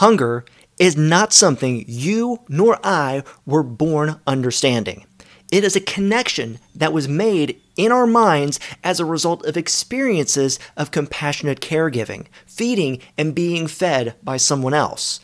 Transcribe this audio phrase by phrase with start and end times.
[0.00, 0.46] Hunger
[0.78, 5.04] is not something you nor I were born understanding.
[5.52, 10.58] It is a connection that was made in our minds as a result of experiences
[10.74, 15.20] of compassionate caregiving, feeding and being fed by someone else.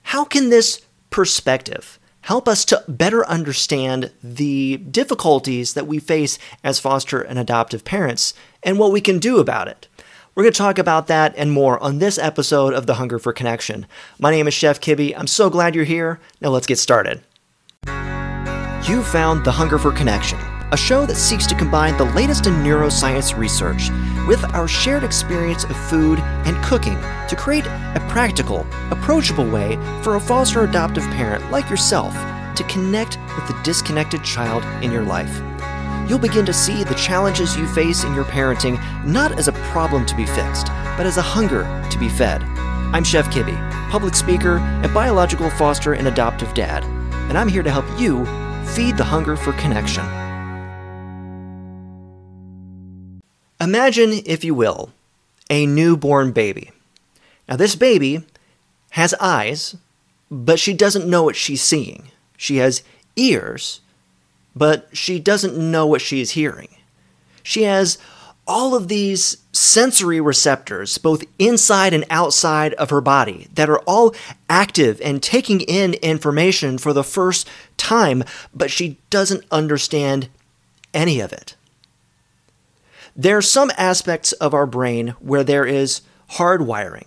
[0.00, 0.80] How can this
[1.10, 7.84] perspective help us to better understand the difficulties that we face as foster and adoptive
[7.84, 9.88] parents and what we can do about it?
[10.36, 13.32] We're going to talk about that and more on this episode of The Hunger for
[13.32, 13.86] Connection.
[14.18, 15.14] My name is Chef Kibbe.
[15.16, 16.20] I'm so glad you're here.
[16.42, 17.22] Now let's get started.
[17.86, 20.38] You found The Hunger for Connection,
[20.72, 23.88] a show that seeks to combine the latest in neuroscience research
[24.28, 30.16] with our shared experience of food and cooking to create a practical, approachable way for
[30.16, 32.12] a foster adoptive parent like yourself
[32.56, 35.40] to connect with the disconnected child in your life.
[36.08, 40.06] You'll begin to see the challenges you face in your parenting not as a problem
[40.06, 40.66] to be fixed,
[40.96, 42.42] but as a hunger to be fed.
[42.92, 43.56] I'm Chef Kibbe,
[43.90, 46.84] public speaker and biological foster and adoptive dad,
[47.28, 48.24] and I'm here to help you
[48.66, 50.04] Feed the hunger for connection.
[53.58, 54.90] Imagine, if you will,
[55.48, 56.72] a newborn baby.
[57.48, 58.22] Now, this baby
[58.90, 59.76] has eyes,
[60.30, 62.10] but she doesn't know what she's seeing.
[62.36, 62.82] She has
[63.14, 63.80] ears,
[64.56, 66.68] but she doesn't know what she is hearing.
[67.42, 67.98] She has
[68.46, 74.14] all of these sensory receptors, both inside and outside of her body, that are all
[74.48, 80.28] active and taking in information for the first time, but she doesn't understand
[80.94, 81.56] any of it.
[83.14, 87.06] There are some aspects of our brain where there is hardwiring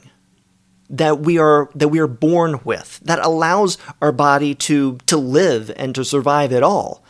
[0.90, 5.72] that we are that we are born with that allows our body to to live
[5.78, 7.04] and to survive at all.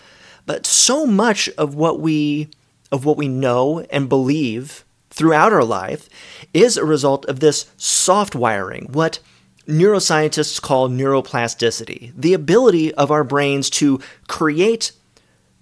[0.50, 2.50] But so much of what we
[2.92, 6.10] of what we know and believe throughout our life
[6.56, 9.20] is a result of this soft wiring, what
[9.68, 14.92] neuroscientists call neuroplasticity, the ability of our brains to create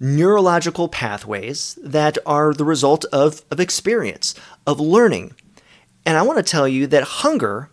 [0.00, 4.34] neurological pathways that are the result of, of experience,
[4.66, 5.34] of learning.
[6.06, 7.68] And I want to tell you that hunger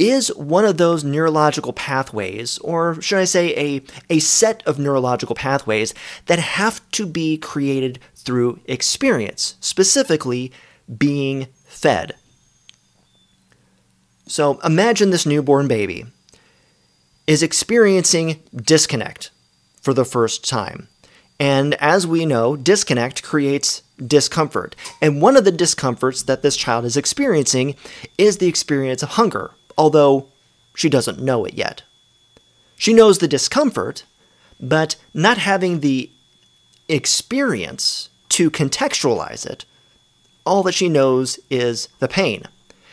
[0.00, 5.36] is one of those neurological pathways, or should I say, a, a set of neurological
[5.36, 5.92] pathways
[6.24, 10.52] that have to be created through experience, specifically
[10.96, 12.14] being fed.
[14.26, 16.06] So imagine this newborn baby
[17.26, 19.30] is experiencing disconnect
[19.82, 20.88] for the first time.
[21.38, 24.76] And as we know, disconnect creates discomfort.
[25.02, 27.76] And one of the discomforts that this child is experiencing
[28.16, 30.28] is the experience of hunger, although
[30.74, 31.82] she doesn't know it yet.
[32.76, 34.04] She knows the discomfort,
[34.58, 36.10] but not having the
[36.88, 39.64] experience to contextualize it,
[40.46, 42.44] all that she knows is the pain.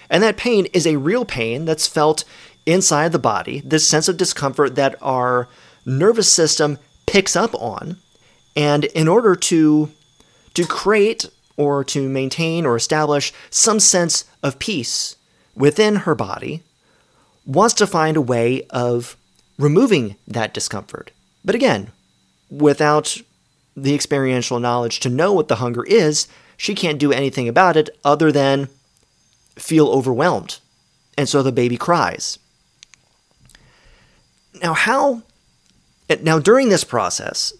[0.09, 2.23] And that pain is a real pain that's felt
[2.65, 5.47] inside the body, this sense of discomfort that our
[5.85, 7.97] nervous system picks up on.
[8.55, 9.91] And in order to,
[10.53, 15.15] to create or to maintain or establish some sense of peace
[15.55, 16.63] within her body,
[17.47, 19.17] wants to find a way of
[19.57, 21.11] removing that discomfort.
[21.43, 21.91] But again,
[22.51, 23.17] without
[23.75, 26.27] the experiential knowledge to know what the hunger is,
[26.57, 28.69] she can't do anything about it other than
[29.55, 30.59] feel overwhelmed.
[31.17, 32.37] And so the baby cries.
[34.61, 35.23] Now, how.
[36.21, 37.53] Now, during this process,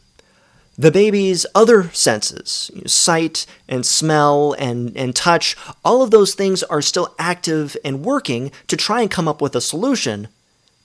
[0.77, 6.81] the baby's other senses, sight and smell and, and touch, all of those things are
[6.81, 10.27] still active and working to try and come up with a solution,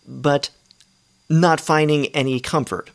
[0.07, 0.49] but
[1.29, 2.91] not finding any comfort.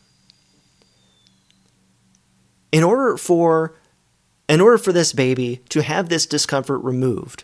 [2.71, 3.75] In order for
[4.49, 7.43] in order for this baby to have this discomfort removed,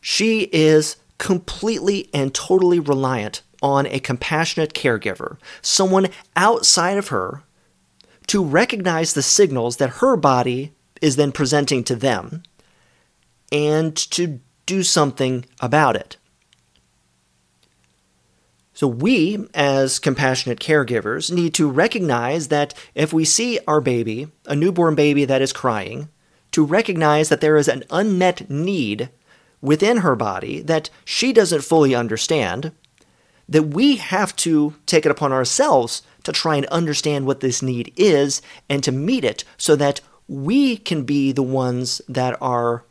[0.00, 7.42] she is completely and totally reliant on a compassionate caregiver, someone outside of her,
[8.32, 10.72] to recognize the signals that her body
[11.02, 12.42] is then presenting to them
[13.52, 16.16] and to do something about it.
[18.72, 24.56] So, we, as compassionate caregivers, need to recognize that if we see our baby, a
[24.56, 26.08] newborn baby that is crying,
[26.52, 29.10] to recognize that there is an unmet need
[29.60, 32.72] within her body that she doesn't fully understand,
[33.48, 37.92] that we have to take it upon ourselves to try and understand what this need
[37.96, 42.84] is and to meet it so that we can be the ones that are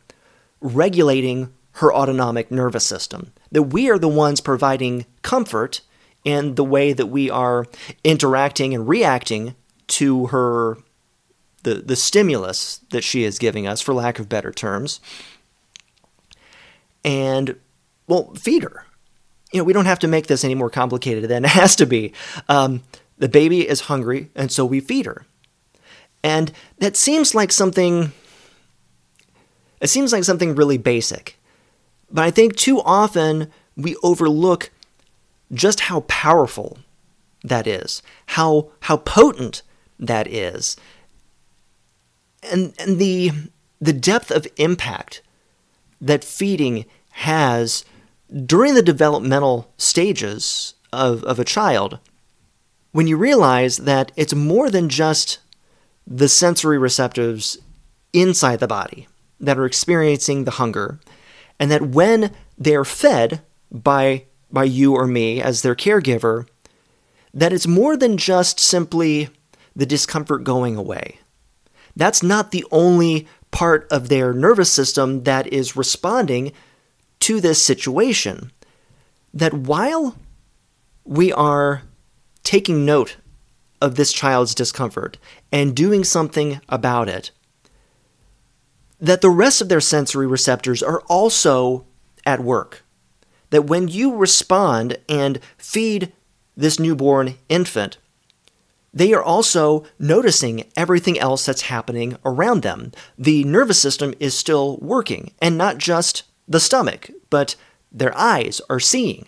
[0.60, 3.32] regulating her autonomic nervous system.
[3.50, 5.80] That we are the ones providing comfort
[6.24, 7.66] in the way that we are
[8.04, 9.54] interacting and reacting
[9.88, 10.78] to her
[11.62, 15.00] the, the stimulus that she is giving us, for lack of better terms.
[17.04, 17.56] And
[18.06, 18.86] well, feed her.
[19.52, 21.86] You know, we don't have to make this any more complicated than it has to
[21.86, 22.12] be.
[22.48, 22.82] Um,
[23.18, 25.24] the baby is hungry, and so we feed her.
[26.24, 28.12] And that seems like something.
[29.80, 31.38] It seems like something really basic.
[32.10, 34.70] But I think too often we overlook
[35.52, 36.78] just how powerful
[37.42, 39.62] that is, how how potent
[39.98, 40.76] that is,
[42.42, 43.32] and and the
[43.80, 45.22] the depth of impact
[46.00, 47.84] that feeding has
[48.32, 51.98] during the developmental stages of, of a child.
[52.92, 55.38] When you realize that it's more than just
[56.06, 57.58] the sensory receptors
[58.12, 59.08] inside the body
[59.40, 61.00] that are experiencing the hunger,
[61.58, 66.46] and that when they're fed by by you or me as their caregiver,
[67.32, 69.30] that it's more than just simply
[69.74, 71.18] the discomfort going away.
[71.96, 76.52] That's not the only part of their nervous system that is responding
[77.22, 78.52] to this situation.
[79.34, 80.16] That while
[81.04, 81.82] we are
[82.44, 83.16] taking note
[83.80, 85.18] of this child's discomfort
[85.50, 87.30] and doing something about it,
[89.00, 91.84] that the rest of their sensory receptors are also
[92.24, 92.84] at work.
[93.50, 96.12] That when you respond and feed
[96.56, 97.98] this newborn infant,
[98.94, 102.92] they are also noticing everything else that's happening around them.
[103.18, 107.56] The nervous system is still working, and not just the stomach, but
[107.90, 109.26] their eyes are seeing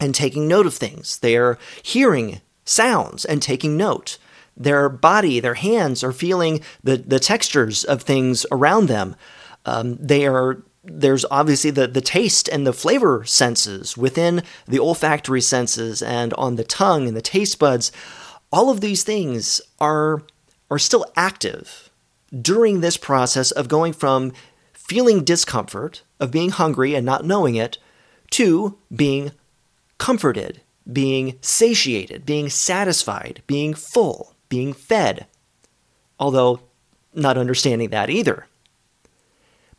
[0.00, 1.18] and taking note of things.
[1.18, 4.18] They are hearing sounds and taking note.
[4.56, 9.16] Their body, their hands are feeling the, the textures of things around them.
[9.64, 15.40] Um, they are there's obviously the, the taste and the flavor senses within the olfactory
[15.40, 17.92] senses and on the tongue and the taste buds
[18.50, 20.22] all of these things are
[20.70, 21.88] are still active
[22.40, 24.32] during this process of going from
[24.72, 27.78] feeling discomfort of being hungry and not knowing it
[28.30, 29.32] to being
[29.98, 30.60] comforted,
[30.90, 35.26] being satiated, being satisfied, being full, being fed.
[36.20, 36.60] Although
[37.12, 38.46] not understanding that either.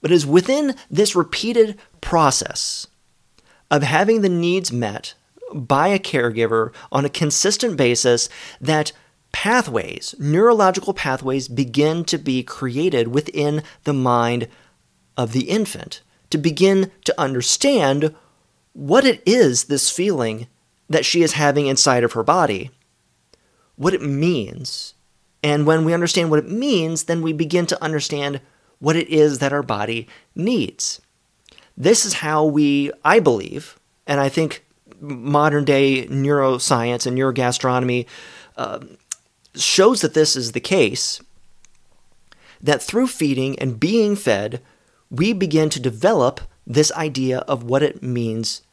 [0.02, 2.88] But it is within this repeated process
[3.72, 5.14] of having the needs met
[5.54, 8.28] by a caregiver on a consistent basis
[8.60, 8.92] that
[9.32, 14.50] pathways, neurological pathways, begin to be created within the mind
[15.16, 16.02] of the infant
[16.34, 18.16] to begin to understand
[18.74, 20.48] what it is this feeling
[20.90, 22.72] that she is having inside of her body,
[23.76, 24.96] what it means.
[25.44, 28.42] And when we understand what it means, then we begin to understand
[28.80, 31.00] what it is that our body needs.
[31.78, 34.66] This is how we, I believe, and I think
[35.00, 38.08] modern day neuroscience and neurogastronomy
[38.58, 38.80] uh,
[39.54, 41.22] shows that this is the case,
[42.60, 44.64] that through feeding and being fed,
[45.14, 48.64] we begin to develop this idea of what it means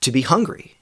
[0.00, 0.76] to be hungry.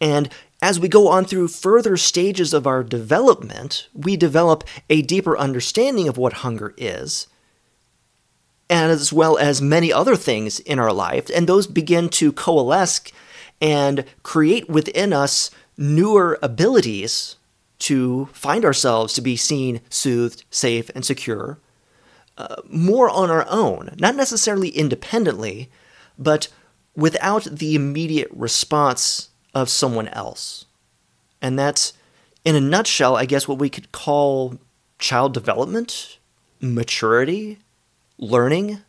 [0.00, 0.28] And
[0.60, 6.08] as we go on through further stages of our development, we develop a deeper understanding
[6.08, 7.28] of what hunger is,
[8.68, 13.12] as well as many other things in our life, and those begin to coalesce
[13.60, 17.36] and create within us newer abilities
[17.78, 21.58] to find ourselves to be seen, soothed, safe, and secure
[22.36, 25.70] uh, more on our own, not necessarily independently,
[26.18, 26.48] but
[26.96, 30.66] without the immediate response of someone else.
[31.40, 31.92] And that's,
[32.44, 34.58] in a nutshell, I guess what we could call
[34.98, 36.18] child development,
[36.60, 37.58] maturity,
[38.18, 38.80] learning,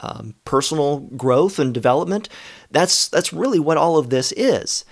[0.00, 2.28] um, personal growth and development.
[2.70, 4.84] That's that's really what all of this is.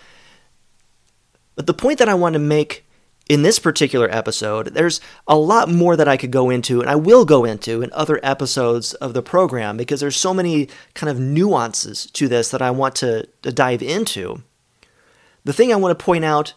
[1.54, 2.84] But the point that I want to make
[3.28, 6.96] in this particular episode, there's a lot more that I could go into, and I
[6.96, 11.20] will go into in other episodes of the program because there's so many kind of
[11.20, 14.42] nuances to this that I want to, to dive into.
[15.44, 16.54] The thing I want to point out,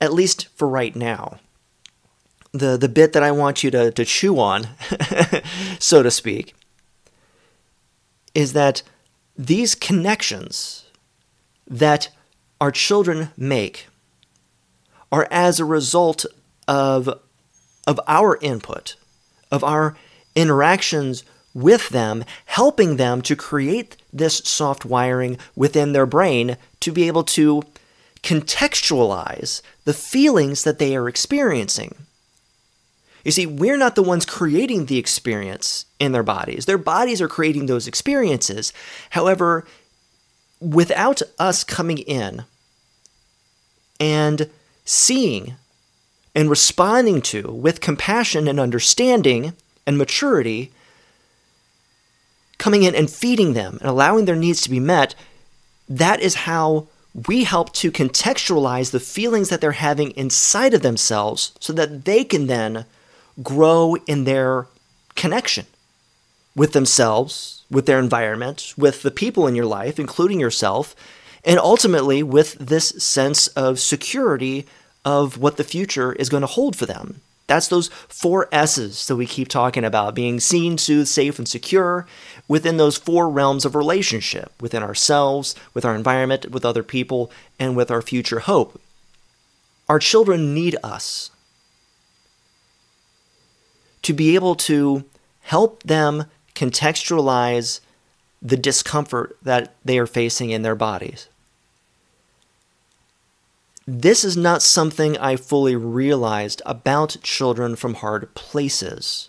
[0.00, 1.38] at least for right now,
[2.52, 4.68] the, the bit that I want you to, to chew on,
[5.78, 6.54] so to speak,
[8.34, 8.82] is that
[9.36, 10.84] these connections
[11.66, 12.10] that
[12.60, 13.86] our children make
[15.12, 16.26] are as a result
[16.66, 17.08] of,
[17.86, 18.96] of our input,
[19.52, 19.94] of our
[20.34, 21.22] interactions
[21.54, 27.22] with them, helping them to create this soft wiring within their brain to be able
[27.22, 27.62] to
[28.22, 31.94] contextualize the feelings that they are experiencing.
[33.24, 36.66] You see, we're not the ones creating the experience in their bodies.
[36.66, 38.72] Their bodies are creating those experiences.
[39.10, 39.64] However,
[40.60, 42.44] without us coming in
[44.00, 44.50] and
[44.84, 45.54] seeing
[46.34, 49.52] and responding to with compassion and understanding
[49.86, 50.70] and maturity,
[52.58, 55.14] coming in and feeding them and allowing their needs to be met,
[55.88, 56.86] that is how
[57.26, 62.24] we help to contextualize the feelings that they're having inside of themselves so that they
[62.24, 62.86] can then
[63.42, 64.66] grow in their
[65.14, 65.66] connection
[66.54, 70.94] with themselves, with their environment, with the people in your life, including yourself,
[71.44, 74.66] and ultimately with this sense of security
[75.04, 77.20] of what the future is going to hold for them.
[77.48, 82.06] That's those four S's that we keep talking about being seen, soothed, safe, and secure
[82.48, 87.76] within those four realms of relationship within ourselves, with our environment, with other people, and
[87.76, 88.80] with our future hope.
[89.88, 91.30] Our children need us
[94.02, 95.04] to be able to
[95.42, 97.80] help them contextualize
[98.40, 101.28] the discomfort that they are facing in their bodies.
[103.86, 109.28] This is not something I fully realized about children from hard places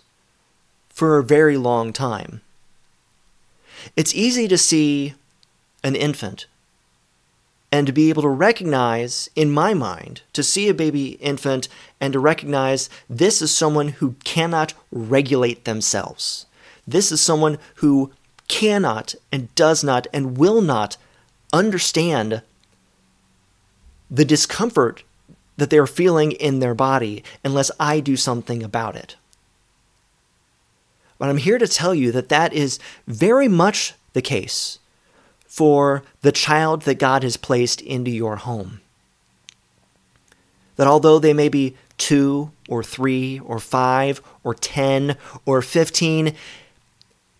[0.88, 2.40] for a very long time.
[3.96, 5.14] It's easy to see
[5.82, 6.46] an infant
[7.72, 11.68] and to be able to recognize, in my mind, to see a baby infant
[12.00, 16.46] and to recognize this is someone who cannot regulate themselves.
[16.86, 18.12] This is someone who
[18.46, 20.96] cannot and does not and will not
[21.52, 22.42] understand
[24.10, 25.02] the discomfort
[25.56, 29.16] that they're feeling in their body unless I do something about it.
[31.18, 34.78] But I'm here to tell you that that is very much the case
[35.46, 38.80] for the child that God has placed into your home.
[40.76, 46.34] That although they may be two or three or five or 10 or 15,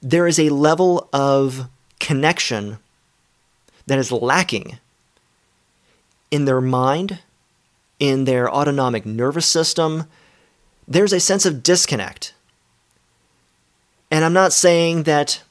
[0.00, 1.68] there is a level of
[1.99, 2.78] connection
[3.87, 4.78] that is lacking
[6.35, 7.21] in their mind,
[8.00, 10.07] in their autonomic nervous system,
[10.88, 12.35] there's a sense of disconnect.
[14.11, 15.45] And I'm not saying that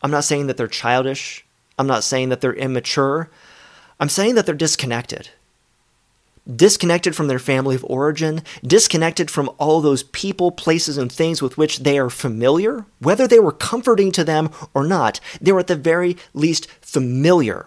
[0.00, 1.44] I'm not saying that they're childish.
[1.76, 3.30] I'm not saying that they're immature.
[3.98, 5.30] I'm saying that they're disconnected.
[6.46, 11.58] Disconnected from their family of origin, disconnected from all those people, places, and things with
[11.58, 15.66] which they are familiar, whether they were comforting to them or not, they were at
[15.66, 17.66] the very least familiar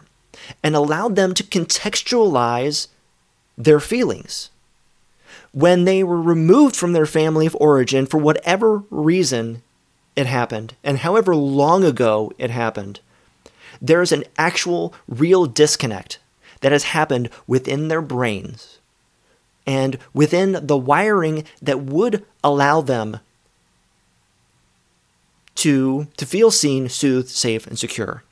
[0.63, 2.87] and allowed them to contextualize
[3.57, 4.49] their feelings.
[5.51, 9.61] When they were removed from their family of origin for whatever reason
[10.15, 12.99] it happened, and however long ago it happened,
[13.81, 16.19] there is an actual real disconnect
[16.61, 18.79] that has happened within their brains
[19.67, 23.19] and within the wiring that would allow them
[25.55, 28.23] to, to feel seen, soothed, safe, and secure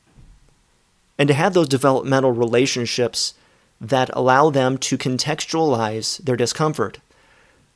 [1.17, 3.33] and to have those developmental relationships
[3.79, 6.99] that allow them to contextualize their discomfort.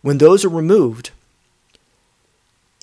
[0.01, 1.11] When those are removed,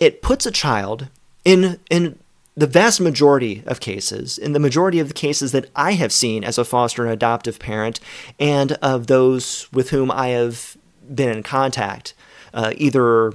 [0.01, 1.09] it puts a child
[1.45, 2.19] in in
[2.57, 6.45] the vast majority of cases, in the majority of the cases that I have seen
[6.45, 7.99] as a foster and adoptive parent,
[8.39, 10.77] and of those with whom I have
[11.13, 12.15] been in contact,
[12.53, 13.33] uh, either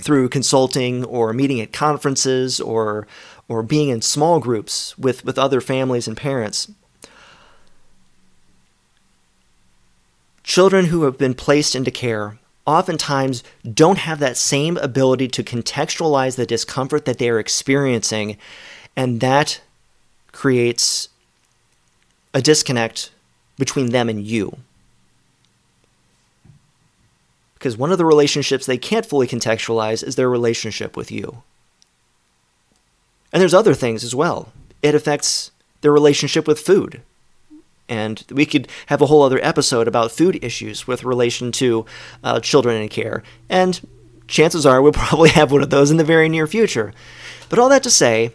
[0.00, 3.06] through consulting or meeting at conferences or
[3.48, 6.70] or being in small groups with, with other families and parents.
[10.42, 16.36] Children who have been placed into care oftentimes don't have that same ability to contextualize
[16.36, 18.36] the discomfort that they are experiencing,
[18.96, 19.60] and that
[20.32, 21.08] creates
[22.34, 23.10] a disconnect
[23.58, 24.58] between them and you.
[27.54, 31.42] Because one of the relationships they can't fully contextualize is their relationship with you.
[33.32, 34.52] And there's other things as well.
[34.82, 37.02] It affects their relationship with food.
[37.88, 41.84] And we could have a whole other episode about food issues with relation to
[42.22, 43.22] uh, children in care.
[43.48, 43.86] And
[44.28, 46.92] chances are we'll probably have one of those in the very near future.
[47.48, 48.32] But all that to say,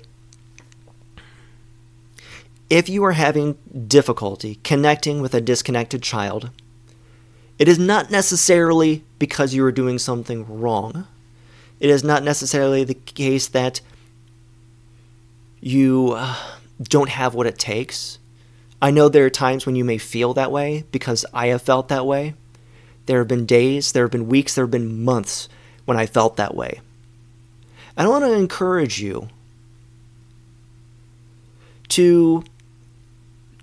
[2.70, 6.52] if you are having difficulty connecting with a disconnected child,
[7.58, 11.08] it is not necessarily because you are doing something wrong.
[11.80, 13.82] It is not necessarily the case that
[15.60, 16.36] you uh,
[16.82, 18.20] don't have what it takes.
[18.82, 21.88] I know there are times when you may feel that way because I have felt
[21.88, 22.36] that way.
[23.08, 25.50] There have been days, there have been weeks, there have been months
[25.86, 26.82] when I felt that way.
[27.96, 29.30] I want to encourage you
[31.90, 32.44] to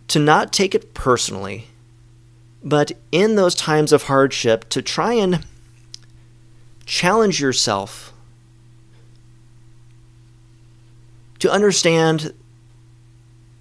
[0.09, 1.69] to not take it personally,
[2.63, 5.45] but in those times of hardship to try and
[6.87, 8.14] challenge yourself
[11.45, 12.33] to understand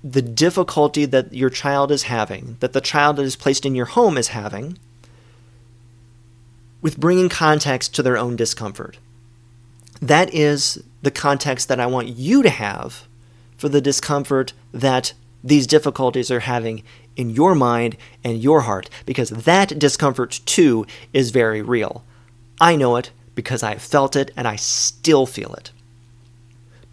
[0.05, 3.87] the difficulty that your child is having, that the child that is placed in your
[3.87, 4.77] home is having,
[6.81, 8.99] with bringing context to their own discomfort.
[10.01, 13.05] That is the context that I want you to have
[13.57, 15.11] for the discomfort that
[15.43, 16.83] these difficulties are having
[17.17, 22.05] in your mind and your heart because that discomfort too is very real.
[22.61, 25.71] I know it because I have felt it and I still feel it.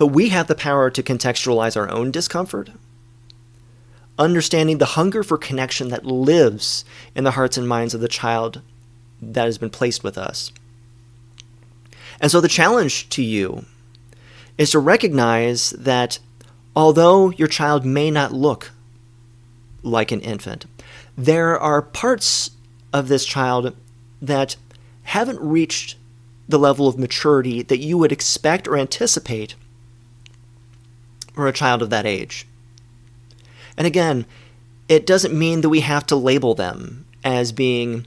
[0.01, 2.71] But we have the power to contextualize our own discomfort,
[4.19, 8.63] understanding the hunger for connection that lives in the hearts and minds of the child
[9.21, 10.53] that has been placed with us.
[12.19, 13.67] And so the challenge to you
[14.57, 16.19] is to recognize that
[16.75, 18.73] although your child may not look
[19.83, 20.65] like an infant,
[21.15, 22.53] there are parts
[22.91, 23.77] of this child
[24.23, 24.57] that
[25.03, 25.97] haven't reached
[26.49, 29.57] the level of maturity that you would expect or anticipate
[31.33, 32.47] for a child of that age.
[33.77, 34.27] And again,
[34.89, 38.07] it doesn't mean that we have to label them as being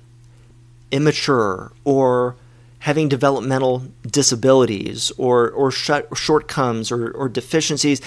[0.91, 2.35] immature or
[2.79, 8.01] having developmental disabilities or, or shortcomings or, or deficiencies.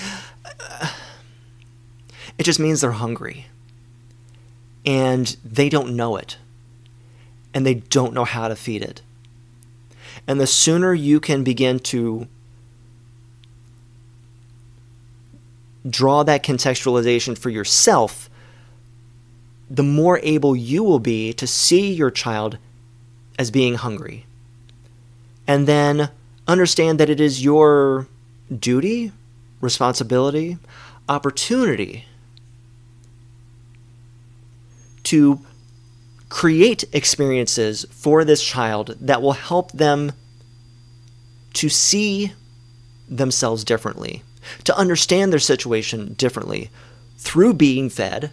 [2.38, 3.46] It just means they're hungry
[4.84, 6.36] and they don't know it
[7.54, 9.00] and they don't know how to feed it.
[10.26, 12.28] And the sooner you can begin to
[15.88, 18.28] draw that contextualization for yourself,
[19.68, 22.58] the more able you will be to see your child
[23.38, 24.26] as being hungry.
[25.46, 26.10] And then
[26.46, 28.06] understand that it is your
[28.56, 29.12] duty,
[29.60, 30.58] responsibility,
[31.08, 32.04] opportunity
[35.04, 35.40] to
[36.28, 40.12] create experiences for this child that will help them
[41.52, 42.32] to see
[43.08, 44.22] themselves differently,
[44.64, 46.70] to understand their situation differently
[47.18, 48.30] through being fed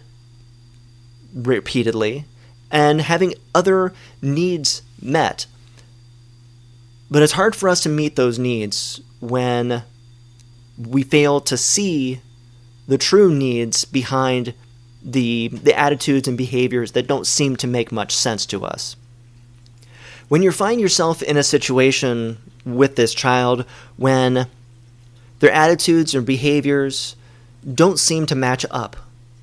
[1.34, 2.24] repeatedly
[2.70, 3.92] and having other
[4.22, 5.46] needs met.
[7.10, 9.84] But it's hard for us to meet those needs when
[10.76, 12.20] we fail to see
[12.88, 14.54] the true needs behind
[15.02, 18.96] the, the attitudes and behaviors that don't seem to make much sense to us.
[20.28, 24.46] When you find yourself in a situation with this child when
[25.44, 27.16] their attitudes or behaviors
[27.74, 28.96] don't seem to match up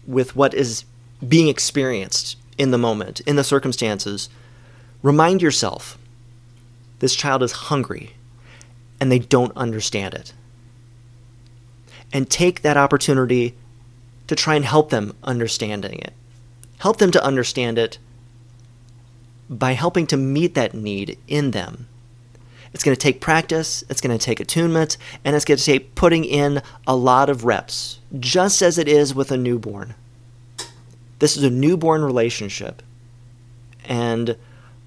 [0.08, 0.84] with what is
[1.28, 4.28] being experienced in the moment, in the circumstances,
[5.04, 6.00] remind yourself
[6.98, 8.14] this child is hungry
[9.00, 10.34] and they don't understand it.
[12.12, 13.54] And take that opportunity
[14.26, 16.14] to try and help them understanding it.
[16.80, 18.00] Help them to understand it
[19.52, 21.88] by helping to meet that need in them.
[22.74, 25.94] It's going to take practice, it's going to take attunement, and it's going to take
[25.96, 29.94] putting in a lot of reps, just as it is with a newborn.
[31.20, 32.82] This is a newborn relationship.
[33.86, 34.38] And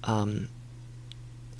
[0.03, 0.49] um,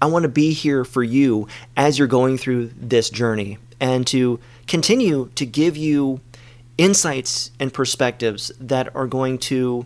[0.01, 4.39] I want to be here for you as you're going through this journey and to
[4.67, 6.21] continue to give you
[6.77, 9.85] insights and perspectives that are going to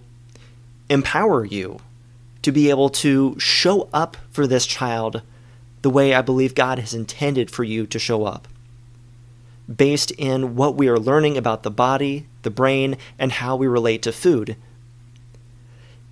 [0.90, 1.80] empower you
[2.42, 5.22] to be able to show up for this child
[5.82, 8.48] the way I believe God has intended for you to show up,
[9.74, 14.02] based in what we are learning about the body, the brain, and how we relate
[14.04, 14.56] to food.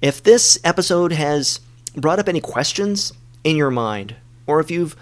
[0.01, 1.60] If this episode has
[1.95, 4.95] brought up any questions in your mind, or if you've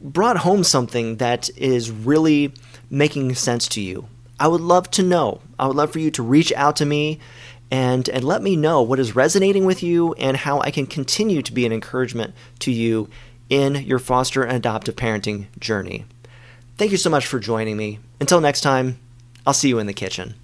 [0.00, 2.52] brought home something that is really
[2.88, 4.08] making sense to you,
[4.40, 5.40] I would love to know.
[5.58, 7.18] I would love for you to reach out to me
[7.70, 11.42] and, and let me know what is resonating with you and how I can continue
[11.42, 13.10] to be an encouragement to you
[13.48, 16.04] in your foster and adoptive parenting journey.
[16.76, 17.98] Thank you so much for joining me.
[18.20, 18.98] Until next time,
[19.46, 20.34] I'll see you in the kitchen.